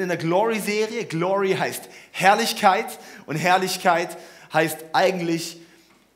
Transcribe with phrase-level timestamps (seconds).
[0.00, 1.04] sind in der Glory-Serie.
[1.04, 4.16] Glory heißt Herrlichkeit und Herrlichkeit
[4.50, 5.58] heißt eigentlich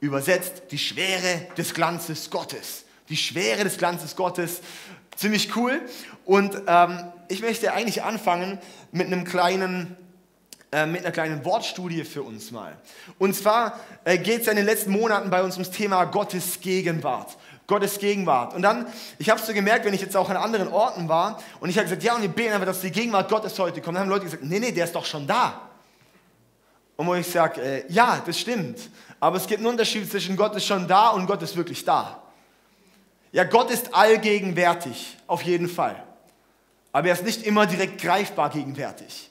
[0.01, 2.85] übersetzt die Schwere des Glanzes Gottes.
[3.11, 4.63] Die Schwere des Glanzes Gottes.
[5.17, 5.83] Ziemlich cool.
[6.25, 8.59] Und ähm, ich möchte eigentlich anfangen
[8.91, 9.97] mit einem kleinen
[10.73, 12.77] äh, mit einer kleinen Wortstudie für uns mal.
[13.19, 17.37] Und zwar äh, geht es in den letzten Monaten bei uns ums Thema Gottes Gegenwart.
[17.67, 18.55] Gottes Gegenwart.
[18.55, 18.87] Und dann,
[19.19, 21.77] ich habe es so gemerkt, wenn ich jetzt auch an anderen Orten war und ich
[21.77, 23.97] habe gesagt, ja, und wir beten einfach, dass die Gegenwart Gottes heute kommt.
[23.97, 25.61] Dann haben Leute gesagt, nee, nee, der ist doch schon da.
[26.97, 28.79] Und wo ich sage, äh, ja, das stimmt.
[29.19, 32.23] Aber es gibt einen Unterschied zwischen Gott ist schon da und Gott ist wirklich da.
[33.33, 36.05] Ja, Gott ist allgegenwärtig, auf jeden Fall.
[36.93, 39.31] Aber er ist nicht immer direkt greifbar gegenwärtig.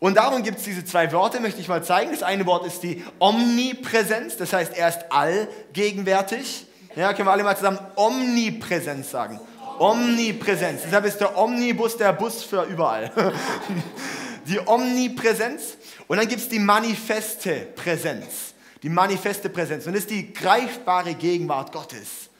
[0.00, 2.12] Und darum gibt es diese zwei Worte, möchte ich mal zeigen.
[2.12, 6.66] Das eine Wort ist die Omnipräsenz, das heißt, er ist allgegenwärtig.
[6.98, 9.38] Ja, können wir alle mal zusammen Omnipräsenz sagen.
[9.78, 10.82] Omnipräsenz.
[10.84, 13.12] Deshalb ist der Omnibus der Bus für überall.
[14.44, 15.76] Die Omnipräsenz.
[16.08, 18.52] Und dann gibt es die manifeste Präsenz.
[18.82, 19.86] Die manifeste Präsenz.
[19.86, 22.30] Und das ist die greifbare Gegenwart Gottes.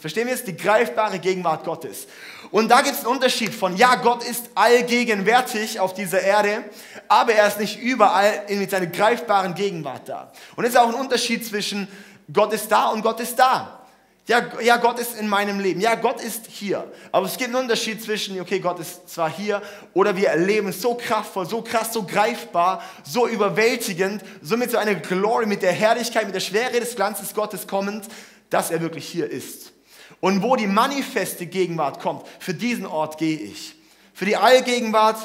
[0.00, 0.42] Verstehen wir es?
[0.42, 2.08] Die greifbare Gegenwart Gottes.
[2.50, 6.64] Und da gibt es einen Unterschied von, ja, Gott ist allgegenwärtig auf dieser Erde,
[7.06, 10.32] aber er ist nicht überall mit seiner greifbaren Gegenwart da.
[10.56, 11.88] Und es ist auch ein Unterschied zwischen
[12.32, 13.84] Gott ist da und Gott ist da.
[14.26, 15.82] Ja, ja, Gott ist in meinem Leben.
[15.82, 16.90] Ja, Gott ist hier.
[17.12, 19.60] Aber es gibt einen Unterschied zwischen, okay, Gott ist zwar hier
[19.92, 24.78] oder wir erleben es so kraftvoll, so krass, so greifbar, so überwältigend, so mit so
[24.78, 28.06] einer Glory, mit der Herrlichkeit, mit der Schwere des Glanzes Gottes kommend,
[28.48, 29.72] dass er wirklich hier ist.
[30.20, 33.76] Und wo die manifeste Gegenwart kommt, für diesen Ort gehe ich.
[34.14, 35.18] Für die Allgegenwart,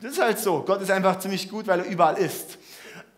[0.00, 0.62] das ist halt so.
[0.62, 2.58] Gott ist einfach ziemlich gut, weil er überall ist.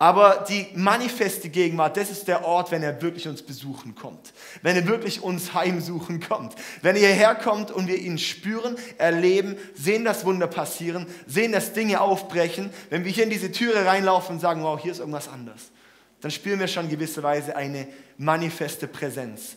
[0.03, 4.33] Aber die manifeste Gegenwart, das ist der Ort, wenn er wirklich uns besuchen kommt.
[4.61, 6.55] Wenn er wirklich uns heimsuchen kommt.
[6.81, 11.71] Wenn er hierher kommt und wir ihn spüren, erleben, sehen, dass Wunder passieren, sehen, dass
[11.71, 12.69] Dinge aufbrechen.
[12.89, 15.71] Wenn wir hier in diese Türe reinlaufen und sagen, wow, hier ist irgendwas anders,
[16.19, 19.55] dann spüren wir schon gewisserweise eine manifeste Präsenz.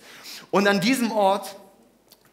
[0.52, 1.56] Und an diesem Ort,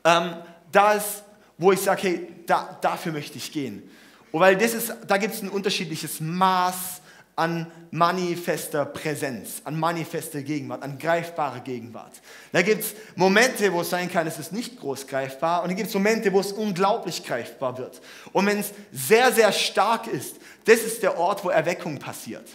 [0.04, 0.36] ähm,
[0.72, 1.24] da ist,
[1.58, 3.90] wo ich sage, hey, da, dafür möchte ich gehen.
[4.32, 7.02] Und weil das ist, da gibt es ein unterschiedliches Maß
[7.36, 12.22] an manifester Präsenz, an manifester Gegenwart, an greifbare Gegenwart.
[12.52, 15.76] Da gibt es Momente, wo es sein kann, es ist nicht groß greifbar und dann
[15.76, 18.02] gibt es Momente, wo es unglaublich greifbar wird.
[18.34, 22.48] Und wenn es sehr, sehr stark ist, das ist der Ort, wo Erweckung passiert.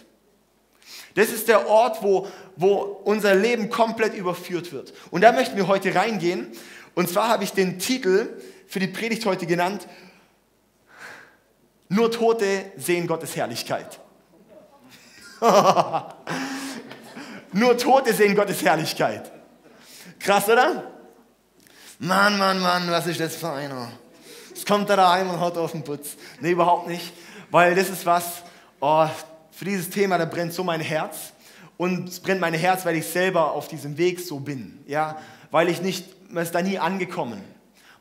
[1.15, 4.93] Das ist der Ort, wo, wo unser Leben komplett überführt wird.
[5.11, 6.47] Und da möchten wir heute reingehen.
[6.95, 8.29] Und zwar habe ich den Titel
[8.67, 9.87] für die Predigt heute genannt,
[11.89, 13.99] Nur Tote sehen Gottes Herrlichkeit.
[17.53, 19.31] Nur Tote sehen Gottes Herrlichkeit.
[20.19, 20.91] Krass, oder?
[21.99, 23.91] Mann, Mann, Mann, was ist das für einer?
[24.53, 26.17] Es kommt da rein und haut auf den Putz.
[26.41, 27.13] Nee, überhaupt nicht.
[27.51, 28.43] Weil das ist was,
[28.79, 29.07] oh,
[29.51, 31.33] für dieses Thema, da brennt so mein Herz.
[31.77, 34.83] Und es brennt mein Herz, weil ich selber auf diesem Weg so bin.
[34.85, 35.17] Ja?
[35.51, 37.41] Weil ich nicht, man ist da nie angekommen.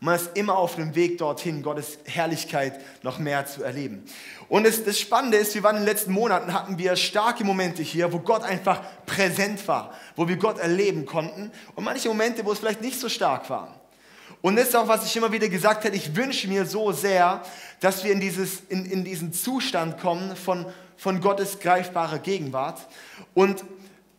[0.00, 4.04] Man ist immer auf dem Weg dorthin, Gottes Herrlichkeit noch mehr zu erleben.
[4.48, 7.82] Und das, das Spannende ist, wir waren in den letzten Monaten, hatten wir starke Momente
[7.82, 11.50] hier, wo Gott einfach präsent war, wo wir Gott erleben konnten.
[11.74, 13.74] Und manche Momente, wo es vielleicht nicht so stark war.
[14.40, 17.42] Und das ist auch, was ich immer wieder gesagt habe, ich wünsche mir so sehr,
[17.80, 20.66] dass wir in, dieses, in, in diesen Zustand kommen von,
[20.96, 22.86] von Gottes greifbarer Gegenwart
[23.34, 23.64] und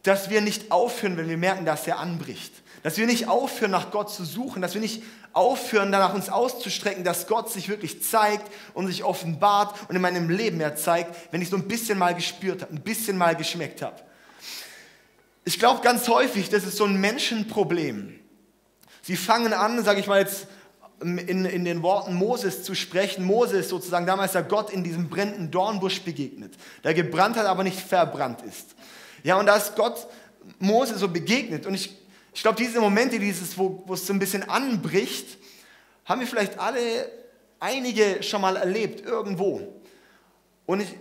[0.03, 2.53] dass wir nicht aufhören, wenn wir merken, dass er anbricht.
[2.83, 5.03] Dass wir nicht aufhören, nach Gott zu suchen, dass wir nicht
[5.33, 10.29] aufhören, danach uns auszustrecken, dass Gott sich wirklich zeigt und sich offenbart und in meinem
[10.29, 13.81] Leben mehr zeigt, wenn ich so ein bisschen mal gespürt habe, ein bisschen mal geschmeckt
[13.81, 13.95] habe.
[15.45, 18.19] Ich glaube ganz häufig, das ist so ein Menschenproblem.
[19.01, 20.47] Sie fangen an, sage ich mal jetzt
[21.01, 23.23] in, in den Worten Moses zu sprechen.
[23.23, 26.53] Moses sozusagen damals der Gott in diesem brennenden Dornbusch begegnet,
[26.83, 28.75] der gebrannt hat, aber nicht verbrannt ist.
[29.23, 30.07] Ja, und da ist Gott
[30.59, 31.65] Mose so begegnet.
[31.65, 31.98] Und ich
[32.33, 35.37] ich glaube, diese Momente, dieses, wo, wo es so ein bisschen anbricht,
[36.05, 37.11] haben wir vielleicht alle,
[37.59, 39.81] einige schon mal erlebt, irgendwo.
[40.65, 40.95] Und ich,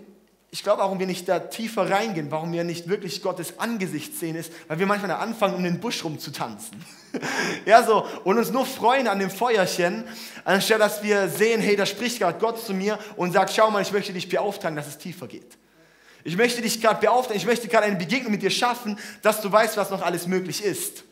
[0.51, 4.35] ich glaube warum wir nicht da tiefer reingehen, warum wir nicht wirklich Gottes Angesicht sehen,
[4.35, 6.83] ist, weil wir manchmal anfangen, um den Busch rumzutanzen.
[7.67, 10.05] ja, so, und uns nur freuen an dem Feuerchen,
[10.45, 13.83] anstatt dass wir sehen, hey, da spricht gerade Gott zu mir und sagt, schau mal,
[13.83, 15.59] ich möchte dich beauftragen, dass es tiefer geht.
[16.25, 19.51] Ich möchte dich gerade beauftragen, ich möchte gerade eine Begegnung mit dir schaffen, dass du
[19.51, 21.05] weißt, was noch alles möglich ist.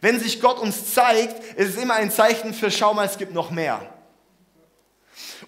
[0.00, 3.34] Wenn sich Gott uns zeigt, ist es immer ein Zeichen für, schau mal, es gibt
[3.34, 3.94] noch mehr.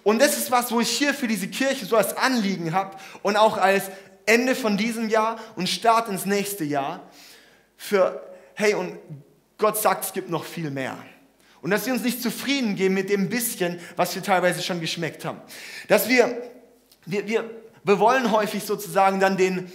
[0.03, 3.35] Und das ist was, wo ich hier für diese Kirche so als Anliegen habe und
[3.37, 3.85] auch als
[4.25, 7.01] Ende von diesem Jahr und Start ins nächste Jahr
[7.77, 8.21] für,
[8.55, 8.97] hey, und
[9.57, 10.97] Gott sagt, es gibt noch viel mehr.
[11.61, 15.23] Und dass wir uns nicht zufrieden geben mit dem bisschen, was wir teilweise schon geschmeckt
[15.23, 15.39] haben.
[15.87, 16.41] Dass wir,
[17.05, 17.49] wir, wir,
[17.83, 19.71] wir wollen häufig sozusagen dann den,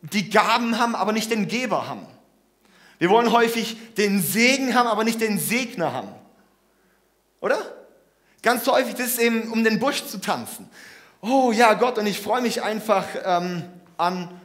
[0.00, 2.06] die Gaben haben, aber nicht den Geber haben.
[2.98, 6.08] Wir wollen häufig den Segen haben, aber nicht den Segner haben.
[7.40, 7.58] Oder?
[8.42, 10.68] Ganz häufig das ist eben, um den Busch zu tanzen.
[11.20, 13.64] Oh ja, Gott, und ich freue mich einfach ähm,
[13.96, 14.40] an,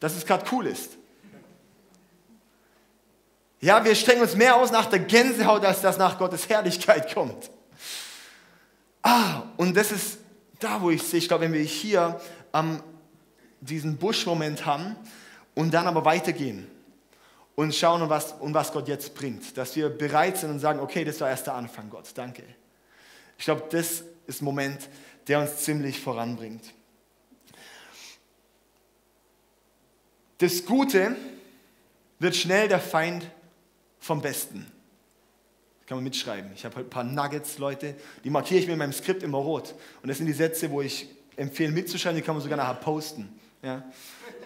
[0.00, 0.92] dass es gerade cool ist.
[3.60, 7.50] Ja, wir strecken uns mehr aus nach der Gänsehaut, als dass nach Gottes Herrlichkeit kommt.
[9.02, 10.18] Ah, und das ist
[10.60, 12.20] da, wo ich sehe, ich glaube, wenn wir hier
[12.52, 12.82] ähm,
[13.60, 14.96] diesen Buschmoment haben
[15.54, 16.70] und dann aber weitergehen
[17.56, 20.80] und schauen, um was, um was Gott jetzt bringt, dass wir bereit sind und sagen,
[20.80, 22.42] okay, das war erst der Anfang, Gott, danke.
[23.38, 24.88] Ich glaube, das ist ein Moment,
[25.28, 26.72] der uns ziemlich voranbringt.
[30.38, 31.16] Das Gute
[32.18, 33.30] wird schnell der Feind
[33.98, 34.70] vom Besten.
[35.86, 36.50] Kann man mitschreiben.
[36.54, 39.74] Ich habe ein paar Nuggets, Leute, die markiere ich mir in meinem Skript immer rot.
[40.02, 43.28] Und das sind die Sätze, wo ich empfehle mitzuschreiben, die kann man sogar nachher posten.
[43.62, 43.84] Ja?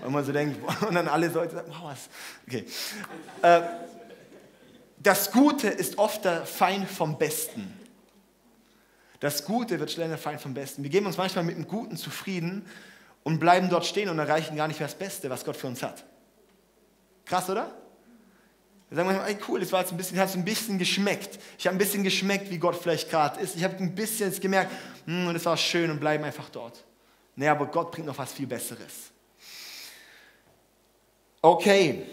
[0.04, 0.56] Und man so denkt,
[0.86, 2.08] und dann alle Leute sagen, wow, was?
[2.46, 2.64] Okay.
[3.42, 3.62] Äh,
[5.00, 7.72] das Gute ist oft der Feind vom Besten.
[9.20, 10.82] Das Gute wird schnell der Feind vom Besten.
[10.82, 12.66] Wir geben uns manchmal mit dem Guten zufrieden
[13.24, 15.82] und bleiben dort stehen und erreichen gar nicht mehr das Beste, was Gott für uns
[15.82, 16.04] hat.
[17.24, 17.72] Krass, oder?
[18.88, 21.38] Wir sagen manchmal, ey, cool, das war jetzt ein bisschen, hat ein bisschen geschmeckt.
[21.58, 23.54] Ich habe ein bisschen geschmeckt, wie Gott vielleicht gerade ist.
[23.54, 24.72] Ich habe ein bisschen gemerkt,
[25.04, 26.84] hm, und es war schön und bleiben einfach dort.
[27.36, 29.12] Nee, aber Gott bringt noch was viel Besseres.
[31.40, 32.06] Okay.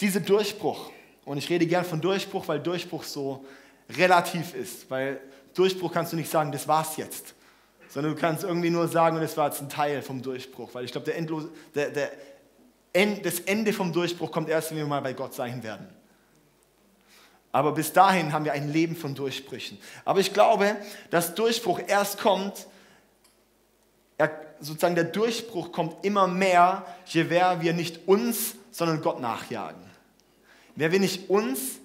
[0.00, 0.90] Dieser Durchbruch,
[1.24, 3.44] und ich rede gern von Durchbruch, weil Durchbruch so
[3.90, 5.20] relativ ist, weil
[5.54, 7.34] Durchbruch kannst du nicht sagen, das war's jetzt
[7.88, 10.92] sondern du kannst irgendwie nur sagen, es war jetzt ein Teil vom Durchbruch, weil ich
[10.92, 11.20] glaube, der
[11.74, 12.12] der, der
[12.92, 15.88] End, das Ende vom Durchbruch kommt erst, wenn wir mal bei Gott sein werden.
[17.50, 19.78] Aber bis dahin haben wir ein Leben von Durchbrüchen.
[20.04, 20.76] Aber ich glaube,
[21.10, 22.66] dass Durchbruch erst kommt,
[24.18, 24.30] er,
[24.60, 29.82] sozusagen der Durchbruch kommt immer mehr, je mehr wir nicht uns, sondern Gott nachjagen.
[30.74, 31.78] Wer wir nicht uns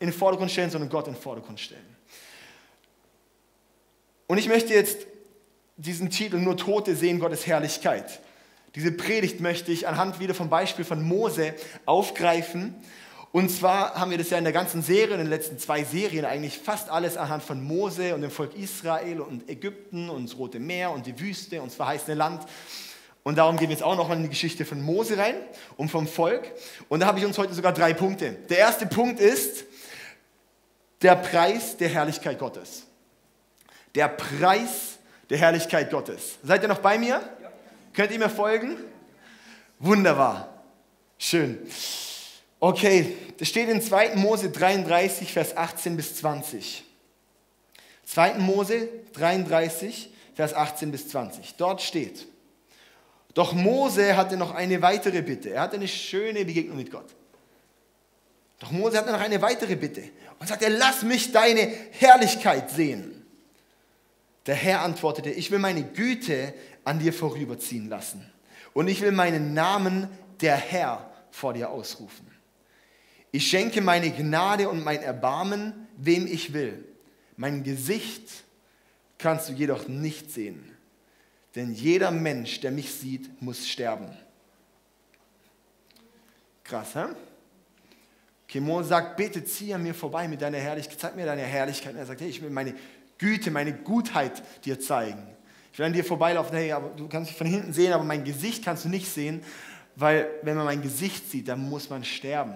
[0.00, 1.96] in den Vordergrund stellen, sondern Gott in den Vordergrund stellen.
[4.26, 5.06] Und ich möchte jetzt
[5.76, 8.20] diesen Titel Nur Tote sehen Gottes Herrlichkeit.
[8.74, 11.54] Diese Predigt möchte ich anhand wieder vom Beispiel von Mose
[11.86, 12.74] aufgreifen.
[13.30, 16.24] Und zwar haben wir das ja in der ganzen Serie, in den letzten zwei Serien
[16.24, 20.58] eigentlich fast alles anhand von Mose und dem Volk Israel und Ägypten und das Rote
[20.58, 22.46] Meer und die Wüste und das verheißene Land.
[23.22, 25.34] Und darum gehen wir jetzt auch noch mal in die Geschichte von Mose rein
[25.76, 26.50] und vom Volk.
[26.88, 28.32] Und da habe ich uns heute sogar drei Punkte.
[28.48, 29.66] Der erste Punkt ist
[31.02, 32.84] der Preis der Herrlichkeit Gottes.
[33.94, 34.98] Der Preis
[35.28, 36.38] der Herrlichkeit Gottes.
[36.42, 37.20] Seid ihr noch bei mir?
[37.42, 37.52] Ja.
[37.92, 38.78] Könnt ihr mir folgen?
[39.78, 40.48] Wunderbar.
[41.18, 41.58] Schön.
[42.60, 44.16] Okay, das steht in 2.
[44.16, 46.84] Mose 33, Vers 18 bis 20.
[48.04, 48.34] 2.
[48.34, 51.54] Mose 33, Vers 18 bis 20.
[51.56, 52.26] Dort steht,
[53.34, 55.50] doch Mose hatte noch eine weitere Bitte.
[55.50, 57.14] Er hatte eine schöne Begegnung mit Gott.
[58.58, 60.02] Doch Mose hatte noch eine weitere Bitte
[60.40, 63.24] und sagte, lass mich deine Herrlichkeit sehen.
[64.46, 68.28] Der Herr antwortete, ich will meine Güte an dir vorüberziehen lassen
[68.72, 70.08] und ich will meinen Namen
[70.40, 72.27] der Herr vor dir ausrufen.
[73.30, 76.84] Ich schenke meine Gnade und mein Erbarmen, wem ich will.
[77.36, 78.44] Mein Gesicht
[79.18, 80.64] kannst du jedoch nicht sehen,
[81.54, 84.08] denn jeder Mensch, der mich sieht, muss sterben.
[86.64, 87.06] Krass, hä?
[88.46, 91.92] Kimon sagt, bitte zieh an mir vorbei mit deiner Herrlichkeit, zeig mir deine Herrlichkeit.
[91.92, 92.74] Und er sagt, hey, ich will meine
[93.18, 95.22] Güte, meine Gutheit dir zeigen.
[95.72, 98.24] Ich will an dir vorbeilaufen, hey, aber du kannst mich von hinten sehen, aber mein
[98.24, 99.42] Gesicht kannst du nicht sehen,
[99.96, 102.54] weil wenn man mein Gesicht sieht, dann muss man sterben.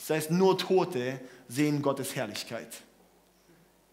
[0.00, 2.68] Das heißt, nur Tote sehen Gottes Herrlichkeit.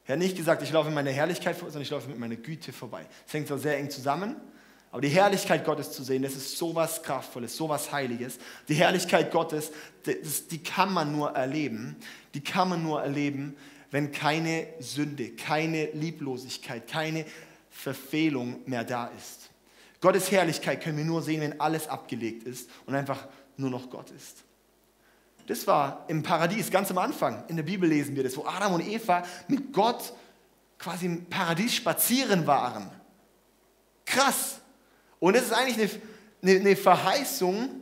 [0.06, 2.38] Er hat nicht gesagt, ich laufe in meiner Herrlichkeit vor, sondern ich laufe mit meiner
[2.38, 3.06] Güte vorbei.
[3.26, 4.38] Das hängt zwar sehr eng zusammen,
[4.90, 8.40] aber die Herrlichkeit Gottes zu sehen, das ist so was Kraftvolles, so was Heiliges.
[8.70, 9.72] Die Herrlichkeit Gottes,
[10.04, 11.98] das, die kann man nur erleben.
[12.34, 13.58] Die kann man nur erleben,
[13.92, 17.26] wenn keine Sünde, keine Lieblosigkeit, keine
[17.70, 19.50] Verfehlung mehr da ist.
[20.00, 24.10] Gottes Herrlichkeit können wir nur sehen, wenn alles abgelegt ist und einfach nur noch Gott
[24.12, 24.47] ist.
[25.48, 27.44] Das war im Paradies, ganz am Anfang.
[27.48, 30.14] In der Bibel lesen wir das, wo Adam und Eva mit Gott
[30.78, 32.92] quasi im Paradies spazieren waren.
[34.06, 34.60] Krass.
[35.20, 37.82] Und das ist eigentlich eine, eine, eine Verheißung,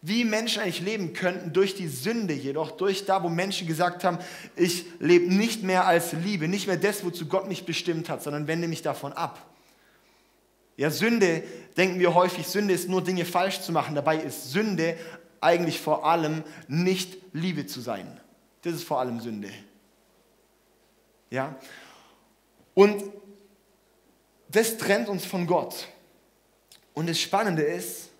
[0.00, 4.18] wie Menschen eigentlich leben könnten durch die Sünde jedoch, durch da, wo Menschen gesagt haben,
[4.56, 8.46] ich lebe nicht mehr als Liebe, nicht mehr das, wozu Gott mich bestimmt hat, sondern
[8.46, 9.44] wende mich davon ab.
[10.76, 11.42] Ja, Sünde,
[11.76, 13.94] denken wir häufig, Sünde ist nur Dinge falsch zu machen.
[13.94, 14.96] Dabei ist Sünde
[15.42, 18.20] eigentlich vor allem nicht Liebe zu sein.
[18.62, 19.50] Das ist vor allem Sünde.
[21.30, 21.56] Ja?
[22.74, 23.02] Und
[24.48, 25.88] das trennt uns von Gott.
[26.94, 28.10] Und das Spannende ist,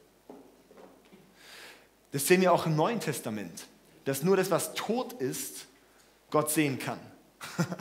[2.10, 3.66] das sehen wir auch im Neuen Testament,
[4.04, 5.66] dass nur das, was tot ist,
[6.30, 7.00] Gott sehen kann.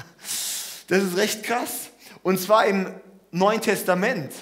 [0.87, 1.89] Das ist recht krass.
[2.21, 2.93] Und zwar im
[3.31, 4.33] Neuen Testament,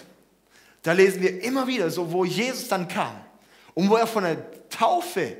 [0.81, 3.23] da lesen wir immer wieder so, wo Jesus dann kam
[3.75, 4.37] und wo er von der
[4.69, 5.37] Taufe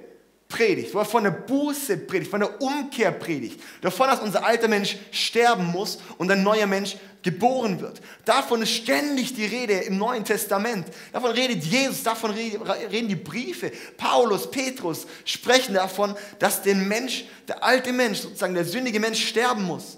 [0.50, 4.68] predigt, wo er von der Buße predigt, von der Umkehr predigt, davon, dass unser alter
[4.68, 8.02] Mensch sterben muss und ein neuer Mensch geboren wird.
[8.26, 10.88] Davon ist ständig die Rede im Neuen Testament.
[11.12, 13.72] Davon redet Jesus, davon reden die Briefe.
[13.98, 19.64] Paulus, Petrus sprechen davon, dass der Mensch, der alte Mensch, sozusagen der sündige Mensch sterben
[19.64, 19.98] muss.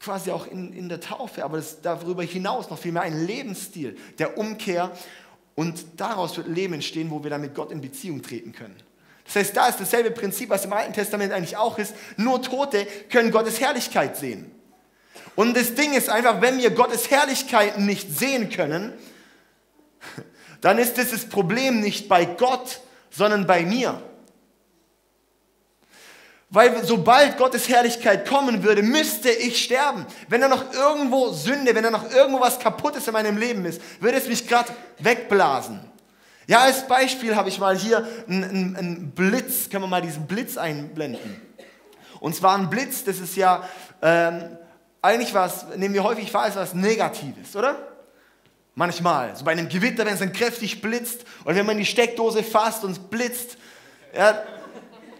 [0.00, 4.36] Quasi auch in, in der Taufe, aber das, darüber hinaus noch vielmehr ein Lebensstil der
[4.36, 4.90] Umkehr.
[5.54, 8.76] Und daraus wird Leben entstehen, wo wir dann mit Gott in Beziehung treten können.
[9.24, 11.94] Das heißt, da ist dasselbe Prinzip, was im Alten Testament eigentlich auch ist.
[12.16, 14.50] Nur Tote können Gottes Herrlichkeit sehen.
[15.36, 18.92] Und das Ding ist einfach, wenn wir Gottes Herrlichkeit nicht sehen können,
[20.60, 22.80] dann ist das Problem nicht bei Gott,
[23.10, 24.02] sondern bei mir.
[26.54, 30.04] Weil sobald Gottes Herrlichkeit kommen würde, müsste ich sterben.
[30.28, 33.80] Wenn da noch irgendwo Sünde, wenn da noch irgendwo was Kaputtes in meinem Leben ist,
[34.00, 35.80] würde es mich gerade wegblasen.
[36.46, 39.70] Ja, als Beispiel habe ich mal hier einen, einen, Blitz.
[39.70, 41.40] Können wir mal diesen Blitz einblenden?
[42.20, 43.66] Und zwar ein Blitz, das ist ja
[44.02, 44.58] ähm,
[45.00, 47.76] eigentlich was, nehmen wir häufig wahr, ist was Negatives, oder?
[48.74, 49.34] Manchmal.
[49.36, 52.84] So bei einem Gewitter, wenn es dann kräftig blitzt oder wenn man die Steckdose fasst
[52.84, 53.56] und es blitzt.
[54.14, 54.42] Ja,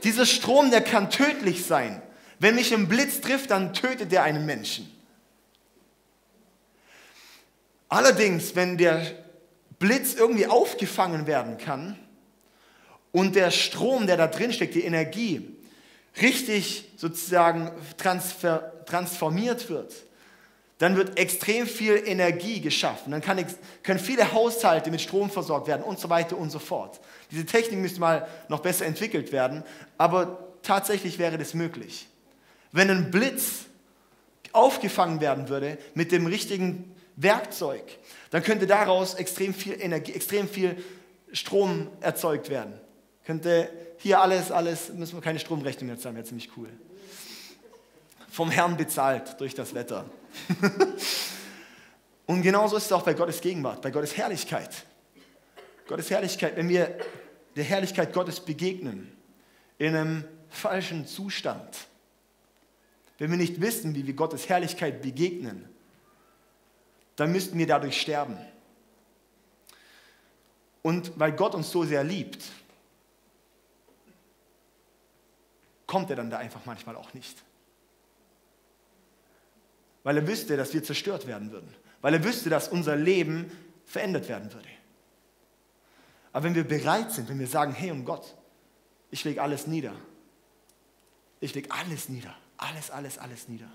[0.05, 2.03] dieser Strom, der kann tödlich sein.
[2.39, 4.91] Wenn mich ein Blitz trifft, dann tötet der einen Menschen.
[7.89, 9.03] Allerdings, wenn der
[9.79, 11.99] Blitz irgendwie aufgefangen werden kann
[13.13, 15.57] und der Strom, der da drin steckt, die Energie,
[16.21, 19.93] richtig sozusagen transfer, transformiert wird,
[20.83, 23.13] dann wird extrem viel Energie geschaffen.
[23.13, 23.45] Dann kann,
[23.85, 26.99] können viele Haushalte mit Strom versorgt werden und so weiter und so fort.
[27.31, 29.63] Diese Technik müsste mal noch besser entwickelt werden,
[29.97, 32.09] aber tatsächlich wäre das möglich.
[32.73, 33.67] Wenn ein Blitz
[34.51, 37.85] aufgefangen werden würde mit dem richtigen Werkzeug,
[38.33, 40.83] dann könnte daraus extrem viel Energie, extrem viel
[41.33, 42.73] Strom erzeugt werden.
[43.25, 46.71] Könnte hier alles, alles, müssen wir keine Stromrechnung jetzt haben, wäre ziemlich cool.
[48.33, 50.07] Vom Herrn bezahlt durch das Wetter.
[52.27, 54.87] Und genauso ist es auch bei Gottes Gegenwart, bei Gottes Herrlichkeit.
[55.87, 56.97] Gottes Herrlichkeit, wenn wir
[57.57, 59.15] der Herrlichkeit Gottes begegnen,
[59.77, 61.77] in einem falschen Zustand,
[63.19, 65.69] wenn wir nicht wissen, wie wir Gottes Herrlichkeit begegnen,
[67.17, 68.39] dann müssten wir dadurch sterben.
[70.81, 72.43] Und weil Gott uns so sehr liebt,
[75.87, 77.37] kommt er dann da einfach manchmal auch nicht.
[80.03, 81.75] Weil er wüsste, dass wir zerstört werden würden.
[82.01, 83.51] Weil er wüsste, dass unser Leben
[83.85, 84.69] verändert werden würde.
[86.33, 88.35] Aber wenn wir bereit sind, wenn wir sagen, hey um Gott,
[89.11, 89.95] ich lege alles nieder.
[91.41, 92.35] Ich lege alles nieder.
[92.57, 93.71] Alles, alles, alles nieder.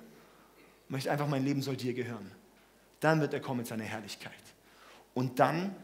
[0.86, 2.32] Ich möchte einfach, mein Leben soll dir gehören.
[3.00, 4.34] Dann wird er kommen mit seiner Herrlichkeit.
[5.14, 5.76] Und dann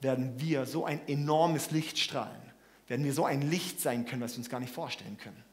[0.00, 2.40] werden wir so ein enormes Licht strahlen.
[2.88, 5.44] Werden wir so ein Licht sein können, was wir uns gar nicht vorstellen können.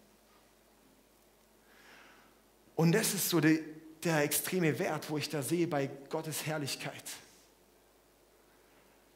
[2.76, 3.60] Und das ist so der,
[4.04, 7.04] der extreme Wert, wo ich da sehe bei Gottes Herrlichkeit.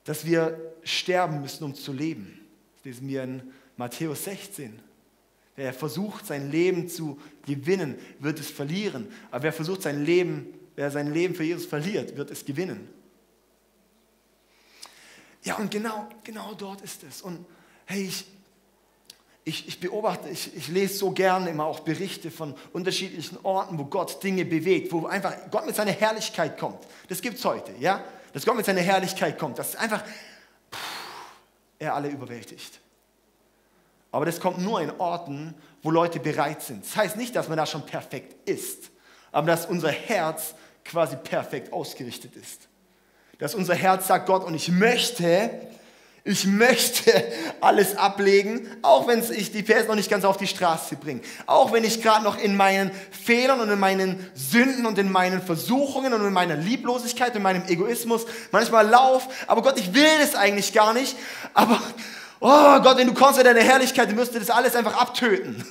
[0.03, 2.39] Dass wir sterben müssen, um zu leben.
[2.77, 4.81] Das lesen wir in Matthäus 16.
[5.55, 9.11] Wer versucht, sein Leben zu gewinnen, wird es verlieren.
[9.29, 12.87] Aber wer versucht, sein Leben, wer sein Leben für Jesus verliert, wird es gewinnen.
[15.43, 17.21] Ja, und genau, genau dort ist es.
[17.21, 17.45] Und
[17.85, 18.25] hey, ich,
[19.43, 23.85] ich, ich beobachte, ich, ich lese so gerne immer auch Berichte von unterschiedlichen Orten, wo
[23.85, 26.79] Gott Dinge bewegt, wo einfach Gott mit seiner Herrlichkeit kommt.
[27.09, 28.03] Das gibt es heute, ja?
[28.33, 29.57] Dass Gott mit seiner Herrlichkeit kommt.
[29.57, 30.79] Das ist einfach, pff,
[31.79, 32.79] er alle überwältigt.
[34.11, 36.85] Aber das kommt nur in Orten, wo Leute bereit sind.
[36.85, 38.91] Das heißt nicht, dass man da schon perfekt ist,
[39.31, 40.53] aber dass unser Herz
[40.85, 42.67] quasi perfekt ausgerichtet ist.
[43.39, 45.49] Dass unser Herz sagt, Gott, und ich möchte,
[46.23, 47.11] ich möchte
[47.61, 51.21] alles ablegen, auch wenn ich die Vers noch nicht ganz auf die Straße bringe.
[51.47, 55.41] Auch wenn ich gerade noch in meinen Fehlern und in meinen Sünden und in meinen
[55.41, 59.27] Versuchungen und in meiner Lieblosigkeit und meinem Egoismus manchmal lauf.
[59.47, 61.15] Aber Gott, ich will das eigentlich gar nicht.
[61.55, 61.81] Aber,
[62.39, 65.65] oh Gott, wenn du kommst in deine Herrlichkeit, dann wirst du das alles einfach abtöten.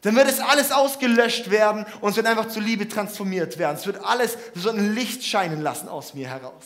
[0.00, 3.76] Dann wird es alles ausgelöscht werden und es wird einfach zu Liebe transformiert werden.
[3.76, 6.64] Es wird alles, es wird ein Licht scheinen lassen aus mir heraus.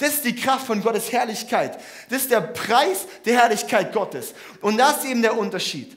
[0.00, 1.78] Das ist die Kraft von Gottes Herrlichkeit.
[2.08, 4.34] Das ist der Preis der Herrlichkeit Gottes.
[4.62, 5.94] Und das ist eben der Unterschied.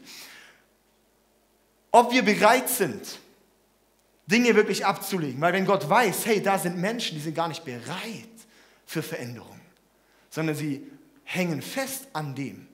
[1.90, 3.02] Ob wir bereit sind,
[4.28, 5.40] Dinge wirklich abzulegen.
[5.40, 8.28] Weil wenn Gott weiß, hey, da sind Menschen, die sind gar nicht bereit
[8.86, 9.60] für Veränderung,
[10.30, 10.86] sondern sie
[11.24, 12.68] hängen fest an dem.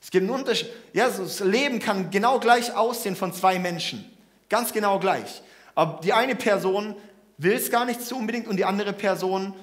[0.00, 0.70] Es gibt einen Unterschied.
[0.94, 4.10] Ja, das Leben kann genau gleich aussehen von zwei Menschen.
[4.48, 5.42] Ganz genau gleich.
[5.74, 6.96] Aber die eine Person
[7.36, 9.54] will es gar nicht so unbedingt und die andere Person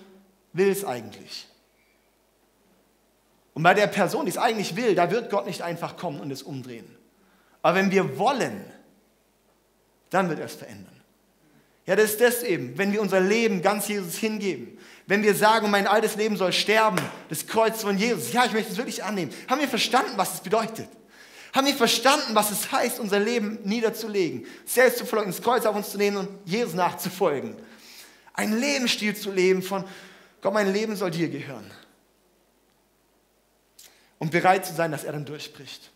[0.58, 1.48] will es eigentlich.
[3.54, 6.30] Und bei der Person, die es eigentlich will, da wird Gott nicht einfach kommen und
[6.30, 6.86] es umdrehen.
[7.62, 8.64] Aber wenn wir wollen,
[10.10, 10.98] dann wird er es verändern.
[11.88, 14.78] Ja, das ist das eben, wenn wir unser Leben ganz Jesus hingeben.
[15.08, 17.00] Wenn wir sagen, mein altes Leben soll sterben,
[17.30, 18.34] das Kreuz von Jesus.
[18.34, 19.34] Ja, ich möchte es wirklich annehmen.
[19.48, 20.90] Haben wir verstanden, was es bedeutet?
[21.54, 25.76] Haben wir verstanden, was es heißt, unser Leben niederzulegen, selbst zu folgen, das Kreuz auf
[25.76, 27.56] uns zu nehmen und Jesus nachzufolgen?
[28.34, 29.86] Ein Lebensstil zu leben von,
[30.42, 31.70] Gott, mein Leben soll dir gehören.
[34.20, 35.92] Und bereit zu sein, dass er dann durchbricht.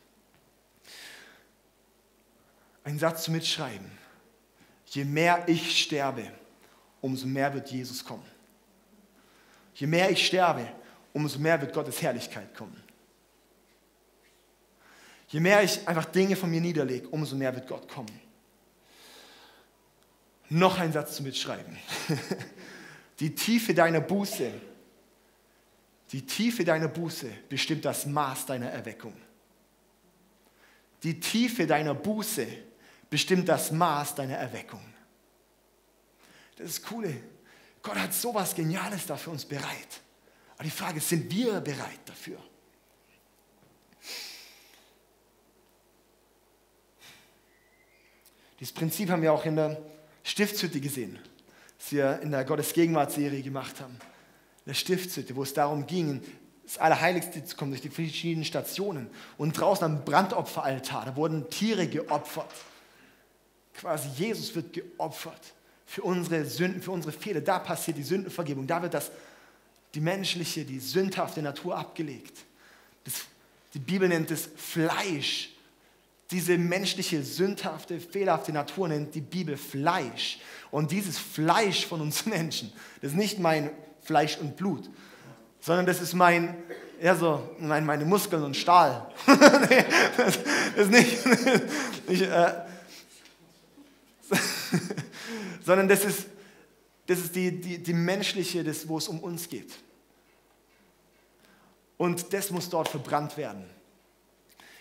[2.84, 3.92] Ein Satz zu mitschreiben.
[4.88, 6.32] Je mehr ich sterbe,
[7.00, 8.26] umso mehr wird Jesus kommen.
[9.76, 10.68] Je mehr ich sterbe,
[11.14, 12.82] umso mehr wird Gottes Herrlichkeit kommen.
[15.30, 18.20] Je mehr ich einfach Dinge von mir niederlege, umso mehr wird Gott kommen.
[20.50, 21.78] Noch ein Satz zu mitschreiben.
[23.22, 24.52] Die Tiefe deiner Buße,
[26.12, 29.16] die Tiefe deiner Buße bestimmt das Maß deiner Erweckung.
[31.04, 32.48] Die Tiefe deiner Buße
[33.12, 34.84] bestimmt das Maß deiner Erweckung.
[36.58, 37.16] Das ist coole.
[37.84, 40.02] Gott hat sowas Geniales da für uns bereit.
[40.56, 42.44] Aber die Frage ist, sind wir bereit dafür?
[48.60, 49.80] Dieses Prinzip haben wir auch in der
[50.24, 51.20] Stiftshütte gesehen,
[51.82, 53.94] das wir in der Gottesgegenwartsserie gemacht haben.
[53.94, 56.22] In der Stiftshütte, wo es darum ging,
[56.64, 59.10] das Allerheiligste zu kommen durch die verschiedenen Stationen.
[59.38, 62.54] Und draußen am Brandopferaltar, da wurden Tiere geopfert
[63.74, 65.54] quasi Jesus wird geopfert
[65.86, 67.42] für unsere Sünden, für unsere Fehler.
[67.42, 68.68] Da passiert die Sündenvergebung.
[68.68, 69.12] Da wird das,
[69.94, 72.38] die menschliche, die sündhafte Natur abgelegt.
[73.04, 73.26] Das,
[73.74, 75.50] die Bibel nennt es Fleisch.
[76.32, 80.40] Diese menschliche, sündhafte, fehlerhafte Natur nennt die Bibel Fleisch.
[80.72, 84.90] Und dieses Fleisch von uns Menschen, das ist nicht mein Fleisch und Blut,
[85.60, 86.56] sondern das ist mein,
[87.02, 89.12] ja so, mein, meine Muskeln und Stahl.
[89.28, 90.40] das,
[90.78, 91.18] ist nicht,
[92.08, 92.54] nicht äh,
[95.66, 96.28] sondern das ist,
[97.08, 99.74] das ist die, die, die menschliche, das, wo es um uns geht.
[101.98, 103.66] Und das muss dort verbrannt werden.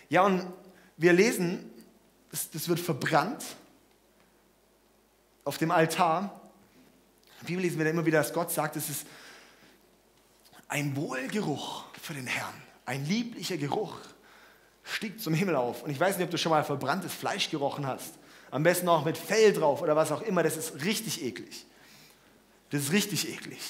[0.08, 0.46] Ja, und
[1.00, 1.70] wir lesen,
[2.30, 3.42] das, das wird verbrannt
[5.44, 6.40] auf dem Altar.
[7.40, 9.06] In der Bibel lesen wir dann immer wieder, dass Gott sagt, es ist
[10.68, 12.52] ein Wohlgeruch für den Herrn,
[12.84, 13.96] ein lieblicher Geruch
[14.84, 15.82] stieg zum Himmel auf.
[15.82, 18.14] Und ich weiß nicht, ob du schon mal verbranntes Fleisch gerochen hast.
[18.50, 20.42] Am besten auch mit Fell drauf oder was auch immer.
[20.42, 21.64] Das ist richtig eklig.
[22.70, 23.60] Das ist richtig eklig.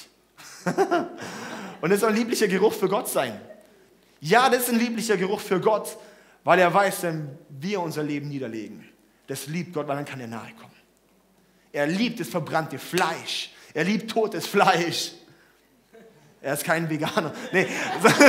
[1.81, 3.39] Und das soll ein lieblicher Geruch für Gott sein.
[4.19, 5.97] Ja, das ist ein lieblicher Geruch für Gott,
[6.43, 8.87] weil er weiß, wenn wir unser Leben niederlegen,
[9.27, 10.71] das liebt Gott, weil dann kann er nahe kommen.
[11.71, 13.51] Er liebt das verbrannte Fleisch.
[13.73, 15.13] Er liebt totes Fleisch.
[16.41, 17.33] Er ist kein Veganer.
[17.53, 17.67] Nee.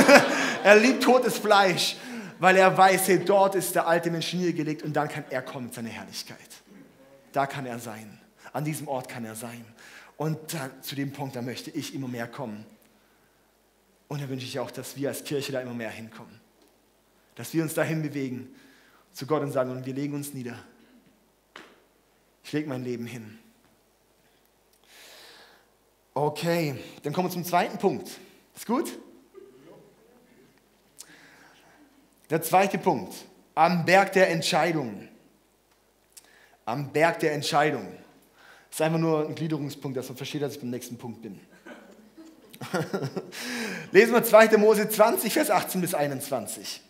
[0.63, 1.97] er liebt totes Fleisch
[2.43, 5.67] weil er weiß, hey, dort ist der alte Mensch niedergelegt und dann kann er kommen
[5.67, 6.37] mit seiner Herrlichkeit.
[7.31, 8.19] Da kann er sein.
[8.51, 9.63] An diesem Ort kann er sein.
[10.17, 12.65] Und da, zu dem Punkt, da möchte ich immer mehr kommen.
[14.09, 16.37] Und da wünsche ich auch, dass wir als Kirche da immer mehr hinkommen.
[17.35, 18.53] Dass wir uns dahin bewegen
[19.11, 20.57] zu Gott und sagen, und wir legen uns nieder.
[22.43, 23.39] Ich lege mein Leben hin.
[26.13, 28.09] Okay, dann kommen wir zum zweiten Punkt.
[28.55, 28.99] Ist gut?
[32.29, 33.13] Der zweite Punkt,
[33.55, 35.07] am Berg der Entscheidung.
[36.65, 37.87] Am Berg der Entscheidung.
[38.69, 41.39] Das ist einfach nur ein Gliederungspunkt, dass man versteht, dass ich beim nächsten Punkt bin.
[43.91, 44.57] Lesen wir 2.
[44.57, 46.82] Mose 20, Vers 18 bis 21.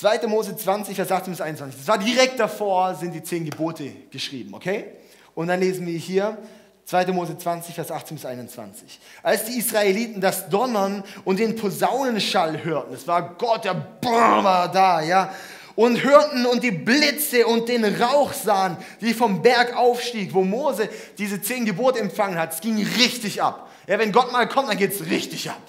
[0.00, 0.26] 2.
[0.28, 1.78] Mose 20, Vers 18 bis 21.
[1.78, 4.86] Das war direkt davor, sind die zehn Gebote geschrieben, okay?
[5.34, 6.38] Und dann lesen wir hier
[6.86, 7.08] 2.
[7.08, 8.98] Mose 20, Vers 18 bis 21.
[9.22, 14.72] Als die Israeliten das Donnern und den Posaunenschall hörten, das war Gott, der Brrr war
[14.72, 15.34] da, ja,
[15.76, 20.88] und hörten und die Blitze und den Rauch sahen, die vom Berg aufstieg, wo Mose
[21.18, 23.68] diese zehn Gebote empfangen hat, es ging richtig ab.
[23.86, 25.60] Ja, wenn Gott mal kommt, dann geht es richtig ab.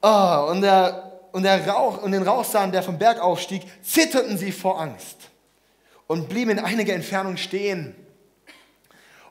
[0.00, 1.05] Oh, und, der,
[1.36, 5.18] und, der Rauch, und den Rauch sahen, der vom Berg aufstieg, zitterten sie vor Angst.
[6.06, 7.94] und blieben in einiger Entfernung stehen.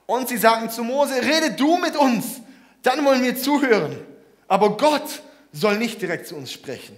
[0.05, 2.41] Und sie sagten zu Mose, rede du mit uns,
[2.83, 4.05] dann wollen wir zuhören.
[4.47, 6.95] Aber Gott soll nicht direkt zu uns sprechen,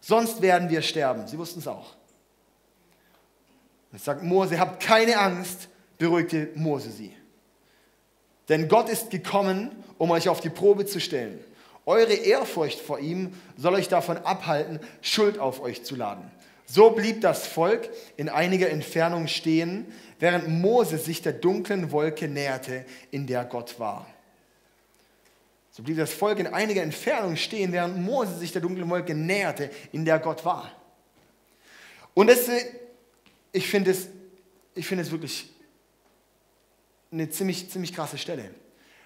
[0.00, 1.28] sonst werden wir sterben.
[1.28, 1.94] Sie wussten es auch.
[3.92, 7.14] Es sagt Mose, habt keine Angst, beruhigte Mose sie.
[8.48, 11.38] Denn Gott ist gekommen, um euch auf die Probe zu stellen.
[11.90, 16.30] Eure Ehrfurcht vor ihm soll euch davon abhalten, Schuld auf euch zu laden.
[16.64, 22.84] So blieb das Volk in einiger Entfernung stehen, während Mose sich der dunklen Wolke näherte,
[23.10, 24.06] in der Gott war.
[25.72, 29.68] So blieb das Volk in einiger Entfernung stehen, während Mose sich der dunklen Wolke näherte,
[29.90, 30.70] in der Gott war.
[32.14, 32.48] Und das,
[33.50, 34.06] ich finde es,
[34.76, 35.48] es wirklich
[37.10, 38.54] eine ziemlich, ziemlich krasse Stelle.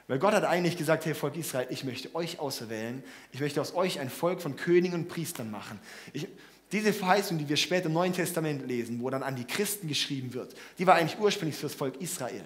[0.07, 3.75] Weil Gott hat eigentlich gesagt, hey Volk Israel, ich möchte euch auserwählen, ich möchte aus
[3.75, 5.81] euch ein Volk von Königen und Priestern machen.
[6.13, 6.29] Ich,
[6.73, 10.35] diese Verheißung, die wir später im Neuen Testament lesen, wo dann an die Christen geschrieben
[10.35, 12.45] wird, die war eigentlich ursprünglich für das Volk Israel.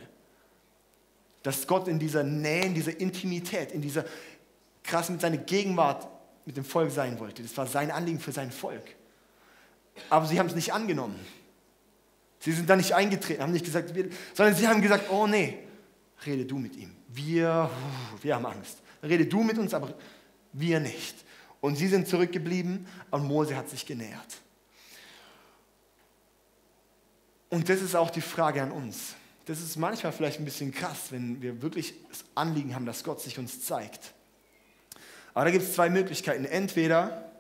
[1.42, 4.04] Dass Gott in dieser Nähe, in dieser Intimität, in dieser
[4.82, 6.08] krass mit seiner Gegenwart
[6.44, 7.42] mit dem Volk sein wollte.
[7.42, 8.84] Das war sein Anliegen für sein Volk.
[10.10, 11.18] Aber sie haben es nicht angenommen.
[12.40, 13.92] Sie sind da nicht eingetreten, haben nicht gesagt,
[14.34, 15.58] sondern sie haben gesagt, oh nee,
[16.24, 16.97] rede du mit ihm.
[17.18, 17.70] Wir,
[18.22, 18.78] wir haben Angst.
[19.02, 19.94] Rede du mit uns, aber
[20.52, 21.16] wir nicht.
[21.60, 24.40] Und sie sind zurückgeblieben und Mose hat sich genähert.
[27.48, 29.14] Und das ist auch die Frage an uns.
[29.46, 33.20] Das ist manchmal vielleicht ein bisschen krass, wenn wir wirklich das Anliegen haben, dass Gott
[33.20, 34.12] sich uns zeigt.
[35.34, 36.44] Aber da gibt es zwei Möglichkeiten.
[36.44, 37.32] Entweder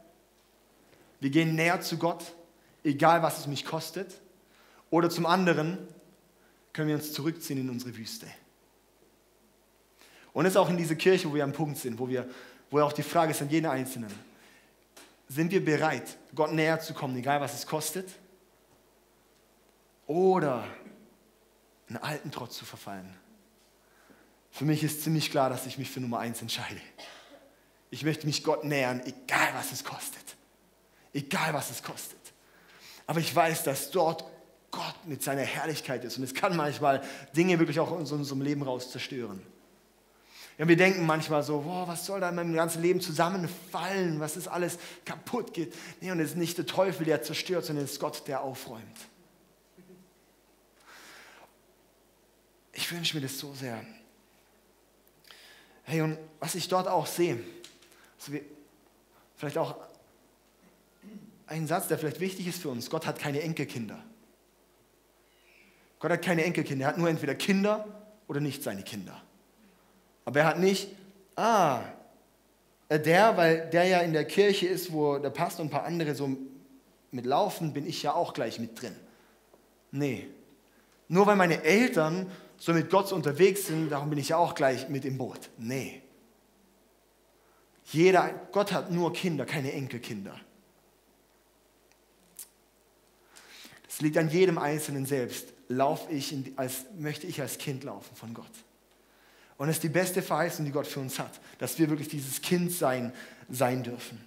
[1.20, 2.24] wir gehen näher zu Gott,
[2.82, 4.20] egal was es mich kostet,
[4.90, 5.78] oder zum anderen
[6.72, 8.26] können wir uns zurückziehen in unsere Wüste.
[10.32, 12.28] Und es ist auch in dieser Kirche, wo wir am Punkt sind, wo wir
[12.70, 14.12] wo auch die Frage ist an jeden Einzelnen,
[15.28, 18.08] sind wir bereit, Gott näher zu kommen, egal was es kostet?
[20.06, 20.64] Oder
[21.88, 23.14] einen alten Trotz zu verfallen?
[24.50, 26.80] Für mich ist ziemlich klar, dass ich mich für Nummer eins entscheide.
[27.90, 30.36] Ich möchte mich Gott nähern, egal was es kostet.
[31.12, 32.18] Egal was es kostet.
[33.06, 34.24] Aber ich weiß, dass dort
[34.70, 36.18] Gott mit seiner Herrlichkeit ist.
[36.18, 37.02] Und es kann manchmal
[37.34, 39.42] Dinge wirklich auch in unserem Leben raus zerstören.
[40.58, 44.36] Ja, wir denken manchmal so, boah, was soll da in meinem ganzen Leben zusammenfallen, was
[44.36, 45.72] ist alles kaputt geht.
[46.00, 48.82] Nee, und es ist nicht der Teufel, der zerstört, sondern es ist Gott, der aufräumt.
[52.72, 53.84] Ich wünsche mir das so sehr.
[55.84, 57.38] Hey, und was ich dort auch sehe,
[58.18, 58.42] also wir,
[59.36, 59.76] vielleicht auch
[61.46, 62.90] ein Satz, der vielleicht wichtig ist für uns.
[62.90, 64.02] Gott hat keine Enkelkinder.
[66.00, 66.86] Gott hat keine Enkelkinder.
[66.86, 67.86] Er hat nur entweder Kinder
[68.26, 69.22] oder nicht seine Kinder.
[70.28, 70.88] Aber er hat nicht,
[71.36, 71.80] ah,
[72.90, 75.84] äh, der, weil der ja in der Kirche ist, wo der Pastor und ein paar
[75.84, 76.36] andere so
[77.12, 78.94] mitlaufen, bin ich ja auch gleich mit drin.
[79.90, 80.28] Nee.
[81.08, 84.90] Nur weil meine Eltern so mit Gott unterwegs sind, darum bin ich ja auch gleich
[84.90, 85.48] mit im Boot.
[85.56, 86.02] Nee.
[87.86, 90.38] Jeder, Gott hat nur Kinder, keine Enkelkinder.
[93.86, 95.54] Das liegt an jedem Einzelnen selbst.
[95.68, 98.52] Lauf ich in, als, möchte ich als Kind laufen von Gott.
[99.58, 102.40] Und das ist die beste Verheißung, die Gott für uns hat, dass wir wirklich dieses
[102.40, 103.12] Kind sein,
[103.50, 104.24] sein dürfen.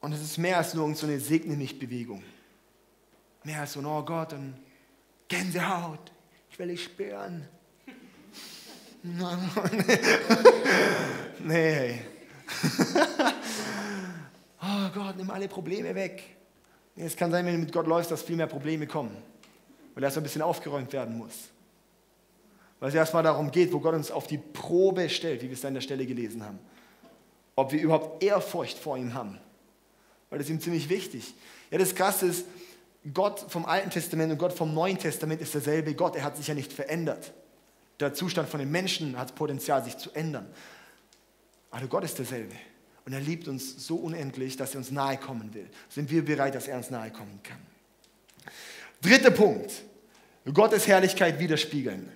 [0.00, 2.24] Und es ist mehr als nur so eine Segne mich Bewegung.
[3.44, 4.54] Mehr als so, oh Gott, und
[5.28, 6.10] Gänsehaut,
[6.50, 7.46] ich will dich spüren.
[11.40, 12.00] nee.
[14.62, 16.22] oh Gott, nimm alle Probleme weg.
[16.96, 19.16] Es kann sein, wenn du mit Gott läufst, dass viel mehr Probleme kommen,
[19.94, 21.52] weil erst ein bisschen aufgeräumt werden muss
[22.82, 25.60] weil es erstmal darum geht, wo Gott uns auf die Probe stellt, wie wir es
[25.60, 26.58] da in der Stelle gelesen haben.
[27.54, 29.38] Ob wir überhaupt Ehrfurcht vor ihm haben.
[30.28, 31.32] Weil das ist ihm ziemlich wichtig.
[31.70, 32.44] Ja, das Krasse ist,
[33.14, 36.16] Gott vom Alten Testament und Gott vom Neuen Testament ist derselbe Gott.
[36.16, 37.32] Er hat sich ja nicht verändert.
[38.00, 40.48] Der Zustand von den Menschen hat Potenzial, sich zu ändern.
[41.70, 42.56] Aber Gott ist derselbe.
[43.04, 45.70] Und er liebt uns so unendlich, dass er uns nahe kommen will.
[45.88, 47.60] Sind wir bereit, dass er uns nahe kommen kann?
[49.00, 49.70] Dritter Punkt.
[50.52, 52.10] Gottes Herrlichkeit widerspiegeln.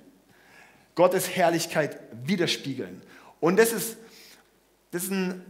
[0.97, 3.01] Gottes Herrlichkeit widerspiegeln.
[3.39, 3.97] Und das ist,
[4.91, 5.45] das ist, ein,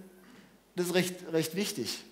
[0.74, 2.04] das ist recht, recht wichtig,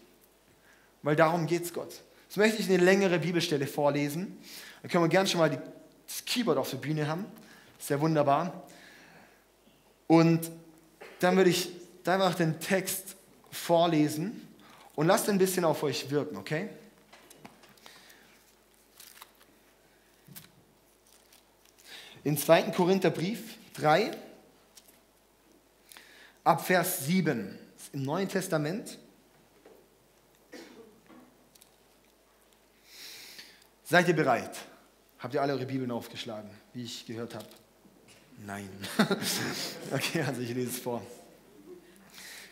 [1.03, 1.93] weil darum geht es Gott.
[2.29, 4.39] Jetzt möchte ich eine längere Bibelstelle vorlesen.
[4.83, 5.59] Da können wir gerne schon mal die,
[6.07, 7.27] das Keyboard auf der Bühne haben.
[7.79, 8.65] Sehr wunderbar.
[10.07, 10.51] Und
[11.21, 11.71] dann würde ich
[12.05, 13.17] einfach den Text
[13.51, 14.49] vorlesen
[14.95, 16.69] und lasst ein bisschen auf euch wirken, okay?
[22.25, 22.71] In 2.
[22.71, 24.11] Korintherbrief 3,
[26.43, 27.59] ab Vers 7
[27.93, 28.99] im Neuen Testament.
[33.85, 34.57] Seid ihr bereit?
[35.19, 37.47] Habt ihr alle eure Bibeln aufgeschlagen, wie ich gehört habe?
[38.47, 38.71] Nein.
[39.93, 41.03] okay, also ich lese es vor.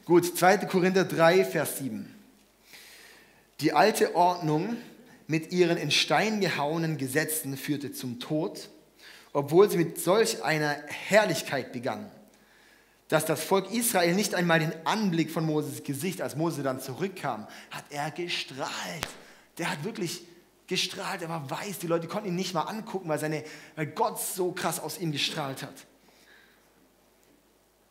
[0.05, 0.59] Gut, 2.
[0.67, 2.15] Korinther 3, Vers 7.
[3.61, 4.77] Die alte Ordnung
[5.27, 8.69] mit ihren in Stein gehauenen Gesetzen führte zum Tod,
[9.33, 12.11] obwohl sie mit solch einer Herrlichkeit begann,
[13.09, 17.47] dass das Volk Israel nicht einmal den Anblick von Moses Gesicht, als Mose dann zurückkam,
[17.71, 19.07] hat er gestrahlt.
[19.59, 20.23] Der hat wirklich
[20.67, 23.45] gestrahlt, er war weiß, die Leute konnten ihn nicht mal angucken, weil, seine,
[23.77, 25.75] weil Gott so krass aus ihm gestrahlt hat.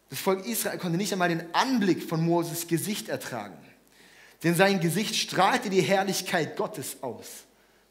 [0.10, 3.58] Das Volk Israel konnte nicht einmal den Anblick von Moses Gesicht ertragen,
[4.44, 7.28] denn sein Gesicht strahlte die Herrlichkeit Gottes aus.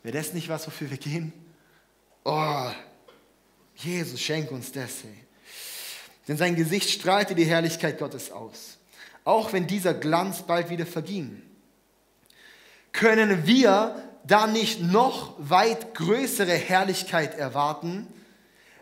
[0.03, 1.33] Wäre das nicht was, wofür wir gehen?
[2.25, 2.71] Oh,
[3.83, 5.05] Jesus, schenk uns das.
[5.05, 5.25] Ey.
[6.29, 8.79] Denn sein Gesicht strahlte die Herrlichkeit Gottes aus.
[9.25, 11.43] Auch wenn dieser Glanz bald wieder verging.
[12.93, 18.07] Können wir da nicht noch weit größere Herrlichkeit erwarten,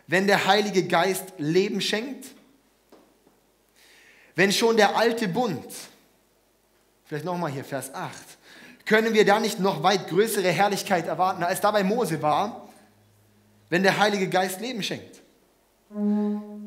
[0.07, 2.27] wenn der Heilige Geist Leben schenkt?
[4.35, 5.65] Wenn schon der alte Bund,
[7.05, 8.13] vielleicht nochmal hier Vers 8,
[8.85, 12.68] können wir da nicht noch weit größere Herrlichkeit erwarten, als da bei Mose war,
[13.69, 15.21] wenn der Heilige Geist Leben schenkt?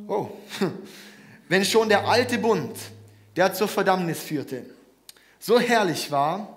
[0.09, 0.29] Oh,
[1.49, 2.77] wenn schon der alte Bund,
[3.37, 4.65] der zur Verdammnis führte,
[5.39, 6.57] so herrlich war,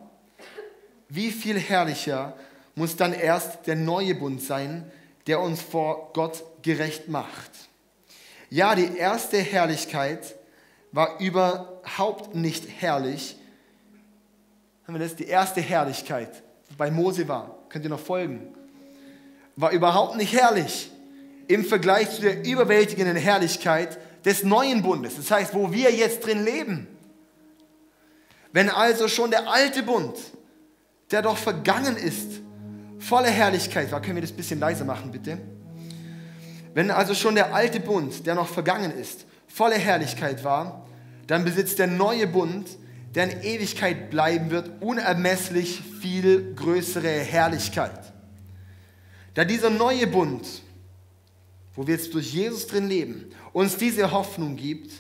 [1.10, 2.36] wie viel herrlicher
[2.76, 4.92] muss dann erst der neue Bund sein,
[5.28, 7.52] der uns vor Gott gerecht macht.
[8.50, 10.36] Ja, die erste Herrlichkeit
[10.92, 13.38] war überhaupt nicht herrlich.
[14.86, 15.16] Haben wir das?
[15.16, 16.44] Die erste Herrlichkeit
[16.78, 18.54] bei Mose war, könnt ihr noch folgen,
[19.56, 20.92] war überhaupt nicht herrlich
[21.48, 25.16] im Vergleich zu der überwältigenden Herrlichkeit des neuen Bundes.
[25.18, 26.88] Das heißt, wo wir jetzt drin leben.
[28.52, 30.16] Wenn also schon der alte Bund
[31.12, 32.42] der doch vergangen ist,
[33.00, 34.02] voller Herrlichkeit war.
[34.02, 35.38] Können wir das ein bisschen leiser machen, bitte?
[36.74, 40.88] Wenn also schon der alte Bund, der noch vergangen ist, voller Herrlichkeit war,
[41.28, 42.68] dann besitzt der neue Bund,
[43.14, 48.14] der in Ewigkeit bleiben wird, unermesslich viel größere Herrlichkeit.
[49.36, 50.46] Da dieser neue Bund,
[51.76, 54.92] wo wir jetzt durch Jesus drin leben, uns diese Hoffnung gibt,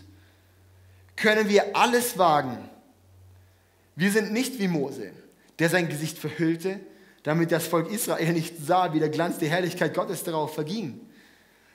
[1.15, 2.69] können wir alles wagen.
[3.95, 5.11] Wir sind nicht wie Mose
[5.59, 6.79] der sein Gesicht verhüllte,
[7.23, 10.99] damit das Volk Israel nicht sah, wie der Glanz der Herrlichkeit Gottes darauf verging.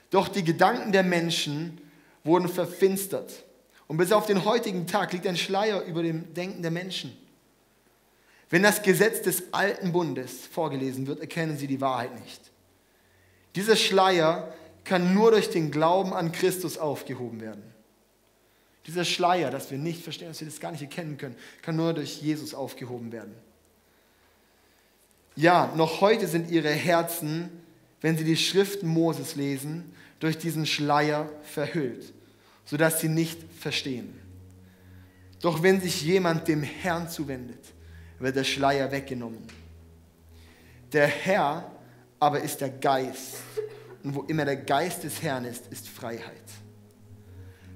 [0.09, 1.79] Doch die Gedanken der Menschen
[2.23, 3.43] wurden verfinstert.
[3.87, 7.17] Und bis auf den heutigen Tag liegt ein Schleier über dem Denken der Menschen.
[8.49, 12.50] Wenn das Gesetz des alten Bundes vorgelesen wird, erkennen sie die Wahrheit nicht.
[13.55, 17.63] Dieser Schleier kann nur durch den Glauben an Christus aufgehoben werden.
[18.87, 21.93] Dieser Schleier, dass wir nicht verstehen, dass wir das gar nicht erkennen können, kann nur
[21.93, 23.35] durch Jesus aufgehoben werden.
[25.35, 27.49] Ja, noch heute sind ihre Herzen,
[28.01, 32.13] wenn sie die Schriften Moses lesen, durch diesen Schleier verhüllt,
[32.65, 34.19] sodass sie nicht verstehen.
[35.41, 37.63] Doch wenn sich jemand dem Herrn zuwendet,
[38.19, 39.43] wird der Schleier weggenommen.
[40.93, 41.71] Der Herr
[42.21, 43.37] aber ist der Geist.
[44.03, 46.21] Und wo immer der Geist des Herrn ist, ist Freiheit.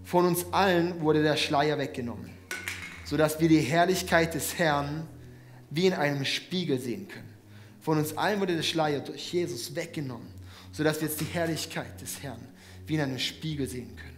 [0.03, 2.29] Von uns allen wurde der Schleier weggenommen,
[3.03, 5.07] sodass wir die Herrlichkeit des Herrn
[5.71, 7.33] wie in einem Spiegel sehen können.
[7.81, 10.27] Von uns allen wurde der Schleier durch Jesus weggenommen,
[10.71, 12.47] sodass wir jetzt die Herrlichkeit des Herrn
[12.85, 14.17] wie in einem Spiegel sehen können.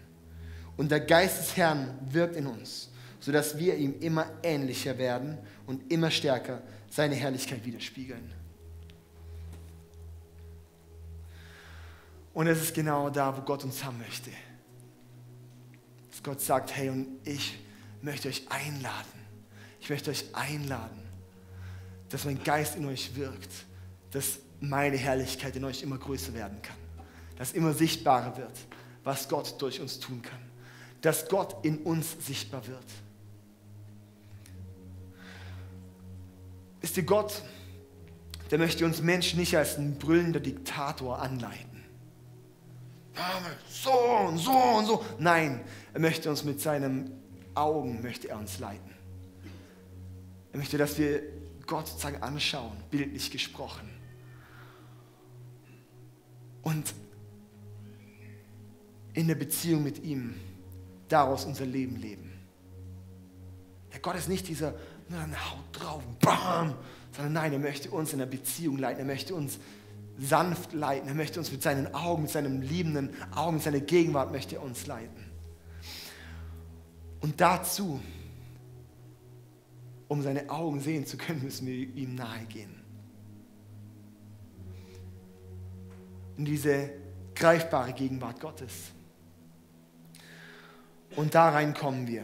[0.76, 2.90] Und der Geist des Herrn wirkt in uns,
[3.22, 8.37] sodass wir ihm immer ähnlicher werden und immer stärker seine Herrlichkeit widerspiegeln.
[12.38, 14.30] Und es ist genau da, wo Gott uns haben möchte.
[16.12, 17.58] Dass Gott sagt, hey, und ich
[18.02, 19.18] möchte euch einladen.
[19.82, 21.08] Ich möchte euch einladen
[22.10, 23.52] dass mein Geist in euch wirkt,
[24.12, 26.78] dass meine Herrlichkeit in euch immer größer werden kann,
[27.38, 28.54] dass immer sichtbarer wird,
[29.04, 30.40] was Gott durch uns tun kann,
[31.02, 32.86] dass Gott in uns sichtbar wird.
[36.82, 37.42] Wisst ihr, Gott,
[38.52, 41.77] der möchte uns Menschen nicht als ein brüllender Diktator anleiten.
[43.70, 45.06] So und so und so.
[45.20, 45.62] Nein,
[45.94, 47.12] er möchte uns mit seinen
[47.56, 48.92] Augen, möchte er uns leiten.
[50.52, 51.22] Er möchte, dass wir
[51.66, 53.90] Gott sozusagen anschauen, bildlich gesprochen.
[56.62, 56.94] Und
[59.14, 60.36] in der Beziehung mit ihm
[61.08, 62.32] daraus unser Leben leben.
[63.92, 64.76] Der Gott ist nicht dieser,
[65.10, 66.76] na, Haut drauf, bam,
[67.12, 69.60] sondern nein, er möchte uns in der Beziehung leiten, er möchte uns
[70.20, 74.32] sanft leiten, er möchte uns mit seinen Augen, mit seinen liebenden Augen, mit seiner Gegenwart
[74.32, 75.24] möchte er uns leiten.
[77.22, 78.00] Und dazu
[80.08, 82.78] um seine Augen sehen zu können, müssen wir ihm nahe gehen.
[86.38, 86.92] in diese
[87.36, 88.92] greifbare Gegenwart Gottes.
[91.16, 92.24] Und da rein kommen wir,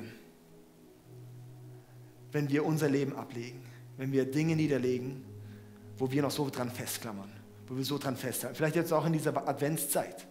[2.31, 3.61] wenn wir unser Leben ablegen,
[3.97, 5.23] wenn wir Dinge niederlegen,
[5.97, 7.31] wo wir noch so dran festklammern,
[7.73, 8.55] wo wir so dran festhalten.
[8.55, 10.27] Vielleicht jetzt auch in dieser Adventszeit.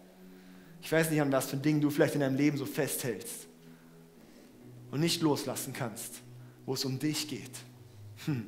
[0.81, 3.47] Ich weiß nicht, an was für Dingen du vielleicht in deinem Leben so festhältst
[4.91, 6.21] und nicht loslassen kannst,
[6.65, 7.51] wo es um dich geht,
[8.25, 8.45] hm.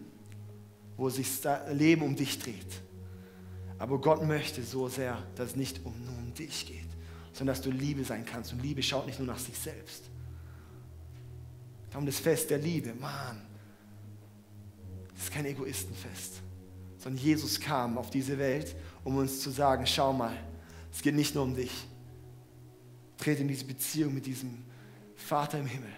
[0.95, 2.81] wo sich das Leben um dich dreht.
[3.79, 6.88] Aber Gott möchte so sehr, dass es nicht um, nur um dich geht,
[7.34, 8.53] sondern dass du Liebe sein kannst.
[8.53, 10.03] Und Liebe schaut nicht nur nach sich selbst.
[11.89, 13.41] Darum das Fest der Liebe, Mann,
[15.13, 16.41] das ist kein Egoistenfest,
[16.97, 18.73] sondern Jesus kam auf diese Welt,
[19.05, 20.35] um uns zu sagen, schau mal,
[20.91, 21.87] es geht nicht nur um dich.
[23.17, 24.65] Trete in diese Beziehung mit diesem
[25.15, 25.93] Vater im Himmel.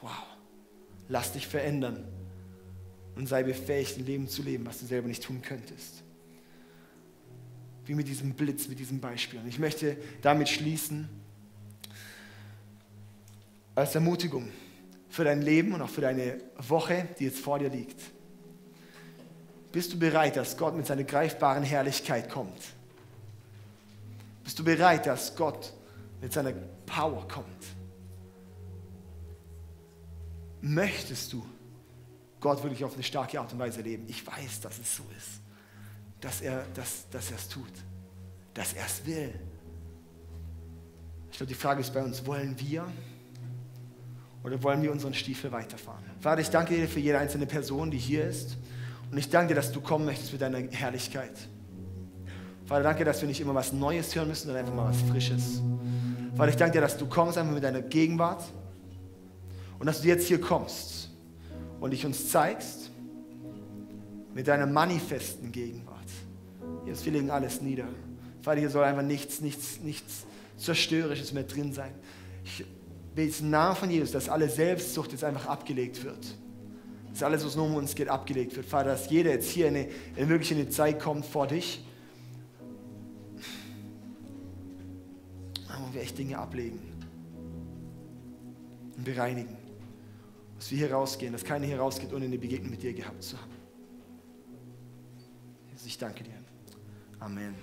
[0.00, 0.26] Wow,
[1.08, 2.04] lass dich verändern
[3.14, 6.02] und sei befähigt, ein Leben zu leben, was du selber nicht tun könntest
[7.90, 9.40] wie mit diesem Blitz, mit diesem Beispiel.
[9.40, 11.08] Und ich möchte damit schließen,
[13.74, 14.48] als Ermutigung
[15.08, 18.00] für dein Leben und auch für deine Woche, die jetzt vor dir liegt.
[19.72, 22.60] Bist du bereit, dass Gott mit seiner greifbaren Herrlichkeit kommt?
[24.42, 25.72] Bist du bereit, dass Gott
[26.20, 26.52] mit seiner
[26.86, 27.46] Power kommt?
[30.60, 31.44] Möchtest du
[32.40, 34.04] Gott wirklich auf eine starke Art und Weise leben?
[34.08, 35.40] Ich weiß, dass es so ist
[36.20, 37.72] dass er dass, dass es tut,
[38.54, 39.32] dass er es will.
[41.30, 42.86] Ich glaube, die Frage ist bei uns, wollen wir
[44.42, 46.04] oder wollen wir unseren Stiefel weiterfahren?
[46.20, 48.56] Vater, ich danke dir für jede einzelne Person, die hier ist.
[49.10, 51.32] Und ich danke dir, dass du kommen möchtest mit deiner Herrlichkeit.
[52.66, 55.60] Vater, danke, dass wir nicht immer was Neues hören müssen, sondern einfach mal was Frisches.
[56.36, 58.44] Vater, ich danke dir, dass du kommst einfach mit deiner Gegenwart
[59.80, 61.10] und dass du jetzt hier kommst
[61.80, 62.90] und dich uns zeigst
[64.32, 65.96] mit deiner manifesten Gegenwart.
[66.86, 67.88] Jesus, wir legen alles nieder.
[68.42, 70.24] Vater, hier soll einfach nichts, nichts, nichts
[70.56, 71.92] Zerstörerisches mehr drin sein.
[72.44, 72.64] Ich
[73.14, 76.36] bete im Namen von Jesus, dass alle Selbstsucht jetzt einfach abgelegt wird.
[77.12, 78.66] Dass alles, was nur um uns geht, abgelegt wird.
[78.66, 81.84] Vater, dass jeder jetzt hier in eine, in wirklich eine Zeit kommt vor dich,
[85.90, 86.78] wo wir echt Dinge ablegen
[88.96, 89.56] und bereinigen.
[90.56, 93.36] Dass wir hier rausgehen, dass keiner hier rausgeht, ohne eine Begegnung mit dir gehabt zu
[93.36, 93.50] haben.
[95.72, 96.34] Jesus, ich danke dir.
[97.18, 97.54] Amen.